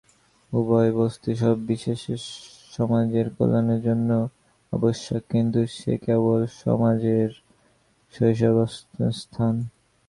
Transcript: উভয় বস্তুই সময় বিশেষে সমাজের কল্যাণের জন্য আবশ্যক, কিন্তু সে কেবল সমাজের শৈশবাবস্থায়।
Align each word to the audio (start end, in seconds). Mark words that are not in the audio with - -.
উভয় 0.53 0.91
বস্তুই 0.99 1.35
সময় 1.39 1.61
বিশেষে 1.69 2.13
সমাজের 2.75 3.27
কল্যাণের 3.35 3.81
জন্য 3.87 4.09
আবশ্যক, 4.73 5.21
কিন্তু 5.31 5.59
সে 5.77 5.93
কেবল 6.05 6.39
সমাজের 6.61 7.29
শৈশবাবস্থায়। 8.13 9.59